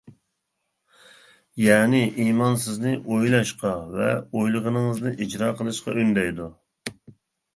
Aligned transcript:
يەنى، 1.63 1.99
ئىمان 2.23 2.55
سىزنى 2.63 2.93
ئويلاشقا، 3.11 3.73
ۋە 3.97 4.09
ئويلىغىنىڭىزنى 4.21 5.11
ئىجرا 5.27 5.51
قىلىشقا 5.61 5.95
ئۈندەيدۇ. 6.05 6.49